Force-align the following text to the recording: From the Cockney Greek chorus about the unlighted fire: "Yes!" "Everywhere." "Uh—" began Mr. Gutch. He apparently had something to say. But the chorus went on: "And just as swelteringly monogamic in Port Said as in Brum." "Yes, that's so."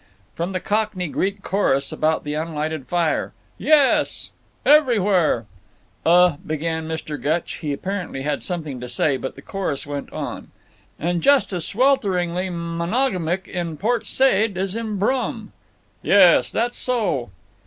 From 0.33 0.51
the 0.51 0.59
Cockney 0.59 1.07
Greek 1.09 1.43
chorus 1.43 1.91
about 1.91 2.23
the 2.23 2.33
unlighted 2.33 2.87
fire: 2.87 3.33
"Yes!" 3.59 4.31
"Everywhere." 4.65 5.45
"Uh—" 6.03 6.37
began 6.37 6.87
Mr. 6.87 7.21
Gutch. 7.21 7.57
He 7.57 7.71
apparently 7.71 8.23
had 8.23 8.41
something 8.41 8.79
to 8.79 8.89
say. 8.89 9.17
But 9.17 9.35
the 9.35 9.43
chorus 9.43 9.85
went 9.85 10.11
on: 10.11 10.49
"And 10.97 11.21
just 11.21 11.53
as 11.53 11.67
swelteringly 11.67 12.49
monogamic 12.49 13.47
in 13.47 13.77
Port 13.77 14.07
Said 14.07 14.57
as 14.57 14.75
in 14.75 14.97
Brum." 14.97 15.51
"Yes, 16.01 16.51
that's 16.51 16.79
so." 16.79 17.29